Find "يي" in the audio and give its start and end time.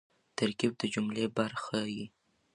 1.95-2.05